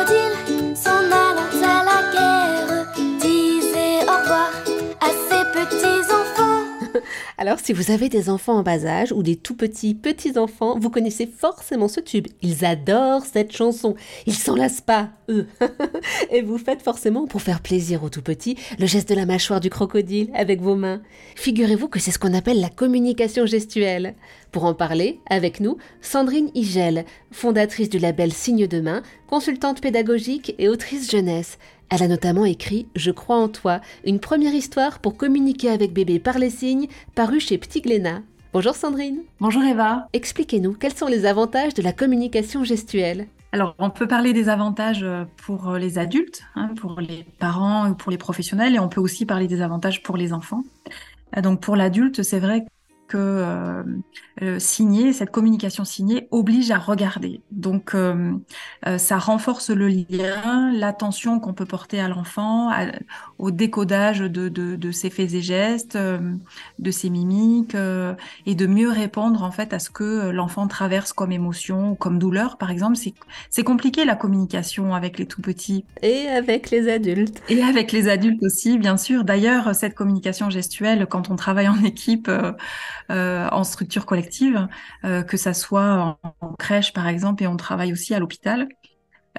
[0.00, 0.49] crocodile,
[7.40, 10.90] Alors, si vous avez des enfants en bas âge ou des tout petits petits-enfants, vous
[10.90, 12.26] connaissez forcément ce tube.
[12.42, 13.94] Ils adorent cette chanson.
[14.26, 15.46] Ils s'en lassent pas, eux.
[16.30, 19.60] Et vous faites forcément, pour faire plaisir aux tout petits, le geste de la mâchoire
[19.60, 21.00] du crocodile avec vos mains.
[21.34, 24.16] Figurez-vous que c'est ce qu'on appelle la communication gestuelle.
[24.52, 30.54] Pour en parler, avec nous, Sandrine Igel, fondatrice du label Signe de main, consultante pédagogique
[30.58, 31.56] et autrice jeunesse.
[31.92, 36.20] Elle a notamment écrit Je crois en toi, une première histoire pour communiquer avec bébé
[36.20, 36.86] par les signes,
[37.16, 38.22] paru chez Petit Glénat.
[38.52, 39.22] Bonjour Sandrine.
[39.40, 40.06] Bonjour Eva.
[40.12, 43.26] Expliquez-nous quels sont les avantages de la communication gestuelle?
[43.50, 47.94] Alors, on peut parler des avantages euh, pour les adultes, hein, pour les parents ou
[47.96, 50.62] pour les professionnels, et on peut aussi parler des avantages pour les enfants.
[51.36, 52.66] Euh, donc, pour l'adulte, c'est vrai
[53.10, 53.82] que euh,
[54.42, 57.42] euh, signer, cette communication signée oblige à regarder.
[57.50, 58.32] Donc, euh,
[58.86, 62.70] euh, ça renforce le lien, l'attention qu'on peut porter à l'enfant,
[63.38, 65.98] au décodage de, de, de, ses faits et gestes,
[66.78, 67.76] de ses mimiques,
[68.46, 72.18] et de mieux répondre en fait à ce que l'enfant traverse comme émotion ou comme
[72.18, 72.96] douleur, par exemple.
[73.50, 75.84] C'est compliqué la communication avec les tout petits.
[76.02, 77.42] Et avec les adultes.
[77.48, 79.24] Et avec les adultes aussi, bien sûr.
[79.24, 82.30] D'ailleurs, cette communication gestuelle, quand on travaille en équipe,
[83.08, 84.68] en structure collective,
[85.04, 88.68] euh, que ça soit en, crèche par exemple, et on travaille aussi à l'hôpital.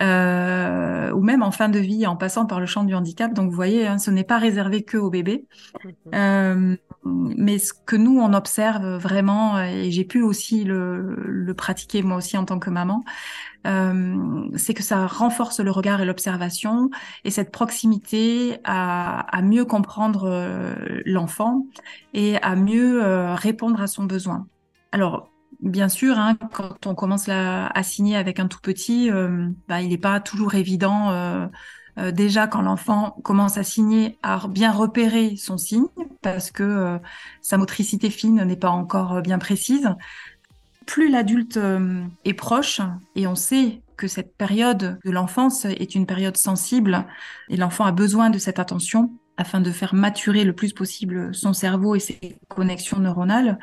[0.01, 3.33] Euh, ou même en fin de vie, en passant par le champ du handicap.
[3.33, 5.45] Donc, vous voyez, hein, ce n'est pas réservé que aux bébés.
[7.05, 12.03] Euh, mais ce que nous, on observe vraiment, et j'ai pu aussi le, le, pratiquer
[12.03, 13.03] moi aussi en tant que maman,
[13.67, 16.89] euh, c'est que ça renforce le regard et l'observation
[17.23, 21.65] et cette proximité à, à mieux comprendre euh, l'enfant
[22.13, 24.47] et à mieux euh, répondre à son besoin.
[24.91, 29.81] Alors, bien sûr, hein, quand on commence à signer avec un tout petit, euh, bah,
[29.81, 31.49] il n'est pas toujours évident.
[31.97, 35.87] Euh, euh, déjà, quand l'enfant commence à signer, à bien repérer son signe,
[36.21, 36.97] parce que euh,
[37.41, 39.89] sa motricité fine n'est pas encore bien précise.
[40.85, 42.81] Plus l'adulte euh, est proche,
[43.15, 47.05] et on sait que cette période de l'enfance est une période sensible,
[47.49, 51.53] et l'enfant a besoin de cette attention afin de faire maturer le plus possible son
[51.53, 53.57] cerveau et ses connexions neuronales.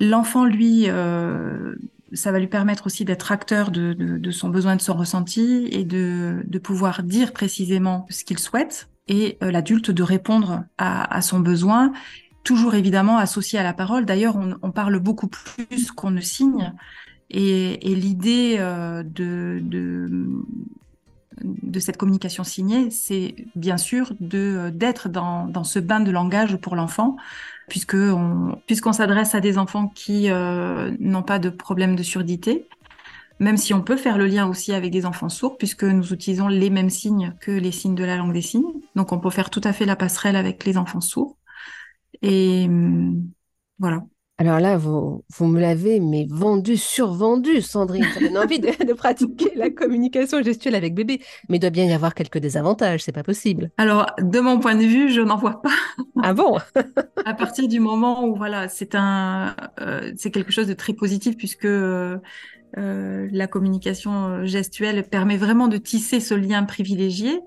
[0.00, 1.74] L'enfant, lui, euh,
[2.14, 5.68] ça va lui permettre aussi d'être acteur de, de, de, son besoin, de son ressenti
[5.70, 11.14] et de, de pouvoir dire précisément ce qu'il souhaite et euh, l'adulte de répondre à,
[11.14, 11.92] à, son besoin,
[12.44, 14.04] toujours évidemment associé à la parole.
[14.04, 16.72] D'ailleurs, on, on, parle beaucoup plus qu'on ne signe
[17.30, 20.28] et, et l'idée euh, de, de,
[21.42, 26.56] de cette communication signée, c'est bien sûr de d'être dans, dans ce bain de langage
[26.56, 27.16] pour l'enfant,
[27.68, 32.68] puisque on, puisqu'on s'adresse à des enfants qui euh, n'ont pas de problème de surdité,
[33.40, 36.48] même si on peut faire le lien aussi avec des enfants sourds, puisque nous utilisons
[36.48, 38.72] les mêmes signes que les signes de la langue des signes.
[38.94, 41.36] Donc on peut faire tout à fait la passerelle avec les enfants sourds.
[42.22, 42.68] Et
[43.78, 44.04] voilà.
[44.42, 48.04] Alors là, vous, vous me l'avez mais vendu, survendu, Sandrine.
[48.12, 51.20] Ça donne envie de, de, pratiquer la communication gestuelle avec bébé.
[51.48, 53.70] Mais il doit bien y avoir quelques désavantages, c'est pas possible.
[53.78, 55.70] Alors, de mon point de vue, je n'en vois pas.
[56.24, 56.58] Ah bon?
[57.24, 61.36] À partir du moment où, voilà, c'est un, euh, c'est quelque chose de très positif
[61.36, 62.18] puisque euh,
[62.78, 67.38] euh, la communication gestuelle permet vraiment de tisser ce lien privilégié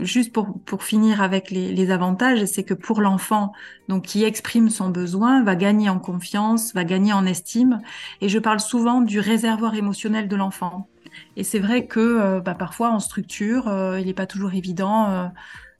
[0.00, 3.52] juste pour, pour finir avec les, les avantages, c'est que pour l'enfant,
[3.88, 7.80] donc qui exprime son besoin, va gagner en confiance, va gagner en estime.
[8.20, 10.88] Et je parle souvent du réservoir émotionnel de l'enfant.
[11.36, 15.30] Et c'est vrai que euh, bah, parfois en structure, euh, il n'est pas toujours évident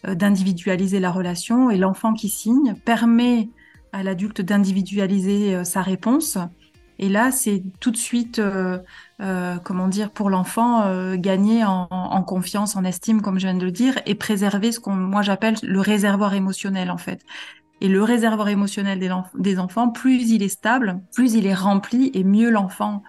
[0.06, 1.70] euh, d'individualiser la relation.
[1.70, 3.48] Et l'enfant qui signe permet
[3.92, 6.36] à l'adulte d'individualiser sa réponse.
[6.98, 8.40] Et là, c'est tout de suite
[9.20, 13.64] euh, comment dire, pour l'enfant, euh, gagner en, confiance, en estime, comme je viens de
[13.64, 17.22] le dire, et préserver ce qu'on, moi, j'appelle le réservoir émotionnel, en fait.
[17.80, 18.98] Et le réservoir émotionnel
[19.34, 23.02] des, enfants, plus il est stable, plus il est rempli, et mieux l'enfant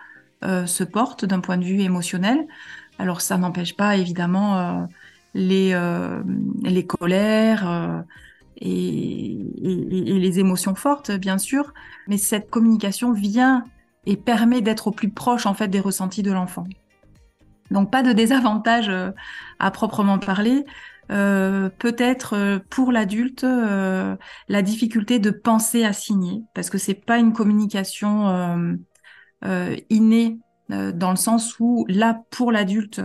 [0.44, 2.46] euh, se porte d'un point de vue émotionnel.
[3.00, 4.86] Alors, ça n'empêche pas, évidemment, euh,
[5.34, 6.22] les, euh,
[6.64, 8.04] les colères.
[8.62, 11.74] Et les émotions fortes, bien sûr,
[12.08, 13.66] mais cette communication vient
[14.06, 16.68] et permet d'être au plus proche en fait des ressentis de l'enfant.
[17.72, 19.12] Donc pas de désavantage euh,
[19.60, 20.66] à proprement parler.
[21.12, 24.16] Euh, peut-être euh, pour l'adulte euh,
[24.48, 28.78] la difficulté de penser à signer parce que c'est pas une communication
[29.92, 33.02] innée dans le sens où là pour l'adulte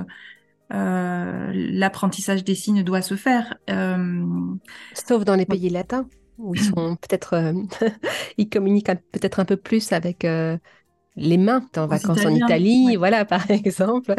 [0.70, 3.58] l'apprentissage des signes doit se faire.
[4.94, 6.06] Sauf dans les pays latins
[6.38, 7.52] où ils sont peut-être
[8.38, 10.26] ils communiquent peut-être un peu plus avec
[11.16, 14.14] les mains en vacances en Italie, voilà par exemple.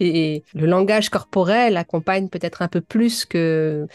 [0.00, 3.86] Et le langage corporel accompagne peut-être un peu plus que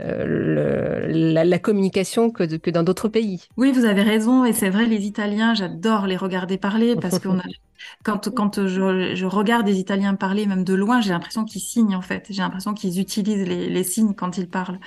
[0.00, 1.06] euh,
[1.44, 3.48] la, communication que, que dans d'autres pays.
[3.56, 7.28] Oui, vous avez raison, et c'est vrai, les Italiens, j'adore les regarder parler parce que
[8.02, 12.00] quand, quand je, regarde des Italiens parler, même de loin, j'ai l'impression qu'ils signent en
[12.00, 12.26] fait.
[12.30, 14.80] J'ai l'impression qu'ils utilisent les, les, signes quand ils parlent.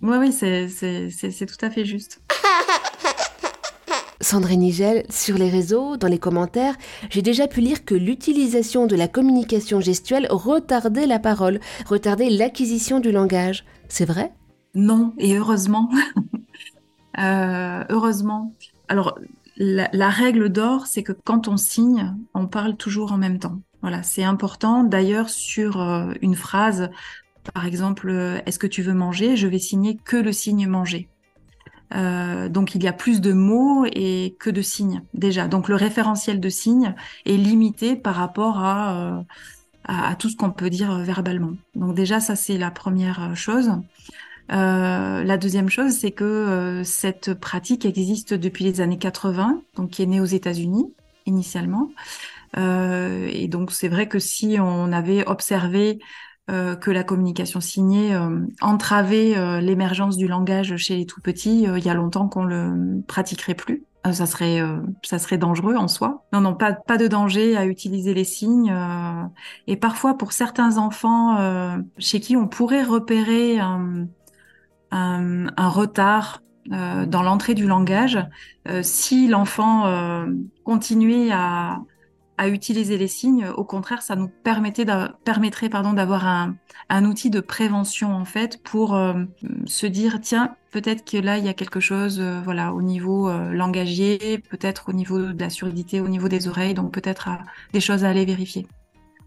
[0.00, 2.22] Oui, oui, c'est tout à fait juste.
[4.20, 6.74] Sandrine Nigel, sur les réseaux, dans les commentaires,
[7.08, 12.98] j'ai déjà pu lire que l'utilisation de la communication gestuelle retardait la parole, retardait l'acquisition
[12.98, 13.64] du langage.
[13.88, 14.32] C'est vrai?
[14.74, 15.90] Non, et heureusement.
[17.18, 18.54] Euh, heureusement.
[18.86, 19.18] Alors,
[19.56, 23.58] la, règle d'or, c'est que quand on signe, on parle toujours en même temps.
[23.82, 24.84] Voilà, c'est important.
[24.84, 26.90] D'ailleurs, sur euh, une phrase,
[27.54, 29.36] par exemple, euh, est-ce que tu veux manger?
[29.36, 31.08] Je vais signer que le signe manger.
[31.94, 35.48] Euh, donc il y a plus de mots et que de signes déjà.
[35.48, 36.94] Donc le référentiel de signes
[37.24, 39.24] est limité par rapport à,
[39.88, 41.52] euh, tout ce qu'on peut dire verbalement.
[41.74, 43.72] Donc déjà ça c'est la première chose.
[44.50, 50.02] Euh, la deuxième chose c'est que cette pratique existe depuis les années 80, donc qui
[50.02, 50.92] est née aux États-Unis
[51.26, 51.90] initialement.
[52.56, 56.00] et donc c'est vrai que si on avait observé
[56.50, 61.64] euh, que la communication signée euh, entravait euh, l'émergence du langage chez les tout petits.
[61.64, 63.84] il y a longtemps qu'on le pratiquerait plus.
[64.10, 64.62] ça serait,
[65.02, 66.24] ça serait dangereux en soi.
[66.32, 68.74] Non, non, pas, pas de danger à utiliser les signes.
[69.66, 71.36] et parfois, pour certains enfants
[71.98, 74.06] chez qui on pourrait repérer un,
[74.90, 78.18] un, un retard dans l'entrée du langage,
[78.80, 79.84] si l'enfant
[80.64, 81.80] continuait à
[82.38, 83.48] à utiliser les signes.
[83.56, 84.86] Au contraire, ça nous permettait
[85.24, 89.24] permettrait pardon d'avoir un, outil de prévention en fait pour euh,
[89.66, 93.28] se dire tiens peut-être que là il y a quelque chose euh, voilà au niveau
[93.28, 97.28] euh, langagier, peut-être au niveau de la surdité, au niveau des oreilles, donc peut-être
[97.72, 98.66] des choses à aller vérifier.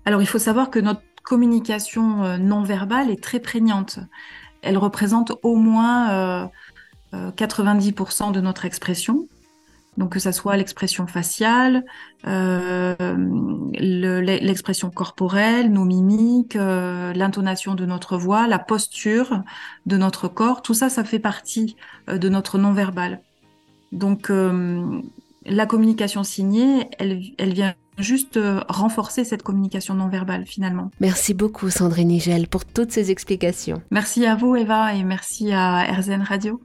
[0.06, 4.00] Alors il faut savoir que notre communication non verbale est très prégnante.
[4.64, 6.50] Elle représente au moins
[7.14, 9.28] 90% de notre expression.
[9.98, 11.84] Donc que ça soit l'expression faciale,
[12.26, 12.96] euh,
[13.74, 19.44] l'expression corporelle, nos mimiques, euh, l'intonation de notre voix, la posture
[19.86, 21.76] de notre corps, tout ça, ça fait partie
[22.10, 23.20] euh, de notre non-verbal.
[23.92, 24.32] Donc
[25.46, 28.40] la communication signée, elle, elle vient juste
[28.70, 30.92] renforcer cette communication non verbale finalement.
[31.02, 33.82] Merci beaucoup Sandrine Nigel pour toutes ces explications.
[33.92, 36.62] Merci à vous Eva et merci à RZN Radio.